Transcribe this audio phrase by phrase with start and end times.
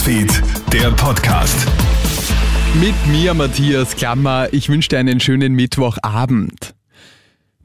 [0.00, 1.66] Newsfeed, der Podcast.
[2.80, 4.48] Mit mir, Matthias Klammer.
[4.52, 6.74] Ich wünsche dir einen schönen Mittwochabend.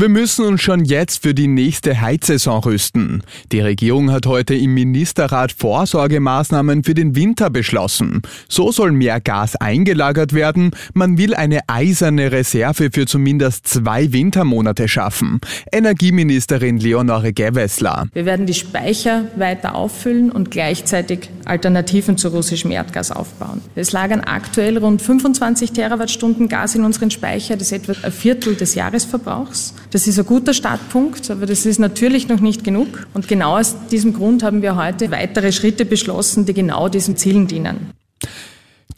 [0.00, 3.22] Wir müssen uns schon jetzt für die nächste Heizsaison rüsten.
[3.52, 8.22] Die Regierung hat heute im Ministerrat Vorsorgemaßnahmen für den Winter beschlossen.
[8.48, 10.70] So soll mehr Gas eingelagert werden.
[10.94, 15.38] Man will eine eiserne Reserve für zumindest zwei Wintermonate schaffen.
[15.70, 18.08] Energieministerin Leonore Gewessler.
[18.14, 23.60] Wir werden die Speicher weiter auffüllen und gleichzeitig Alternativen zu russischem Erdgas aufbauen.
[23.74, 27.58] Es lagern aktuell rund 25 Terawattstunden Gas in unseren Speicher.
[27.58, 29.74] Das ist etwa ein Viertel des Jahresverbrauchs.
[29.90, 33.08] Das ist ein guter Startpunkt, aber das ist natürlich noch nicht genug.
[33.12, 37.48] Und genau aus diesem Grund haben wir heute weitere Schritte beschlossen, die genau diesen Zielen
[37.48, 37.90] dienen.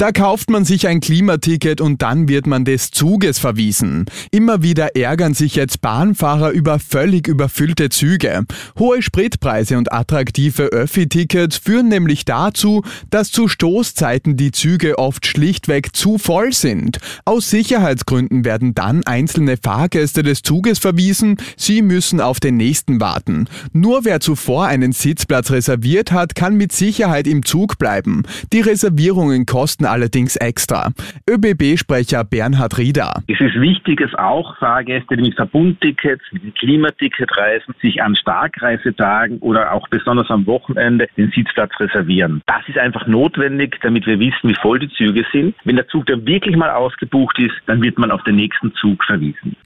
[0.02, 4.06] Da kauft man sich ein Klimaticket und dann wird man des Zuges verwiesen.
[4.33, 8.45] Immer wieder ärgern sich jetzt Bahnfahrer über völlig überfüllte Züge.
[8.77, 15.95] Hohe Spritpreise und attraktive Öffi-Tickets führen nämlich dazu, dass zu Stoßzeiten die Züge oft schlichtweg
[15.95, 16.98] zu voll sind.
[17.25, 23.47] Aus Sicherheitsgründen werden dann einzelne Fahrgäste des Zuges verwiesen, sie müssen auf den nächsten warten.
[23.73, 28.25] Nur wer zuvor einen Sitzplatz reserviert hat, kann mit Sicherheit im Zug bleiben.
[28.53, 30.91] Die Reservierungen kosten allerdings extra.
[31.29, 33.23] ÖBB-Sprecher Bernhard Rieder.
[33.29, 39.39] Es ist wichtig, dass auch Fahrgäste, die mit Verbundtickets, mit Klimaticket reisen, sich an Starkreisetagen
[39.39, 42.43] oder auch besonders am Wochenende den Sitzplatz reservieren.
[42.47, 45.55] Das ist einfach notwendig, damit wir wissen, wie voll die Züge sind.
[45.65, 49.05] Wenn der Zug dann wirklich mal ausgebucht ist, dann wird man auf den nächsten Zug
[49.05, 49.57] verwiesen.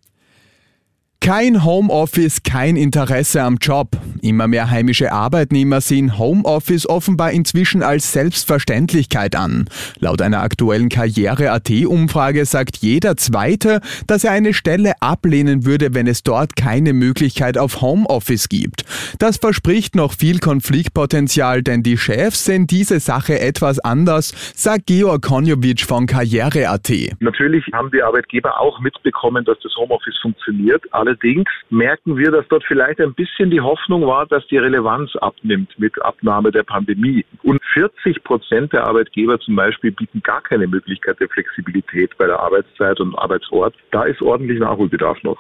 [1.21, 3.89] Kein Homeoffice, kein Interesse am Job.
[4.27, 9.67] Immer mehr heimische Arbeitnehmer sehen Homeoffice offenbar inzwischen als Selbstverständlichkeit an.
[10.01, 16.25] Laut einer aktuellen Karriere.at-Umfrage sagt jeder Zweite, dass er eine Stelle ablehnen würde, wenn es
[16.25, 18.85] dort keine Möglichkeit auf Homeoffice gibt.
[19.21, 25.23] Das verspricht noch viel Konfliktpotenzial, denn die Chefs sehen diese Sache etwas anders, sagt Georg
[25.23, 26.91] Konjovic von Karriere.at.
[27.21, 30.83] Natürlich haben die Arbeitgeber auch mitbekommen, dass das Homeoffice funktioniert.
[30.91, 35.79] Allerdings merken wir, dass dort vielleicht ein bisschen die Hoffnung war, dass die Relevanz abnimmt
[35.79, 37.25] mit Abnahme der Pandemie.
[37.43, 42.41] Und 40 Prozent der Arbeitgeber zum Beispiel bieten gar keine Möglichkeit der Flexibilität bei der
[42.41, 43.75] Arbeitszeit und Arbeitsort.
[43.91, 45.39] Da ist ordentlich Nachholbedarf noch.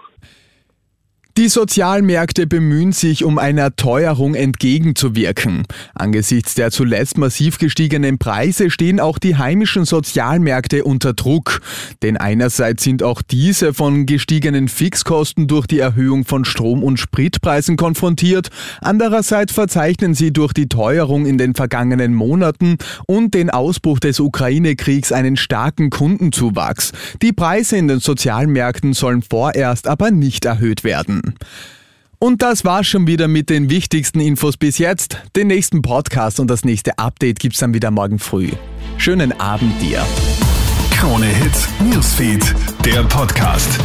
[1.39, 5.65] Die Sozialmärkte bemühen sich, um einer Teuerung entgegenzuwirken.
[5.95, 11.61] Angesichts der zuletzt massiv gestiegenen Preise stehen auch die heimischen Sozialmärkte unter Druck.
[12.03, 17.77] Denn einerseits sind auch diese von gestiegenen Fixkosten durch die Erhöhung von Strom- und Spritpreisen
[17.77, 18.49] konfrontiert.
[18.81, 25.13] Andererseits verzeichnen sie durch die Teuerung in den vergangenen Monaten und den Ausbruch des Ukraine-Kriegs
[25.13, 26.93] einen starken Kundenzuwachs.
[27.21, 31.26] Die Preise in den Sozialmärkten sollen vorerst aber nicht erhöht werden.
[32.19, 35.19] Und das war's schon wieder mit den wichtigsten Infos bis jetzt.
[35.37, 38.51] Den nächsten Podcast und das nächste Update gibt's dann wieder morgen früh.
[38.97, 40.05] Schönen Abend dir.
[40.91, 42.55] Krone Hits, Newsfeed,
[42.85, 43.79] der Podcast.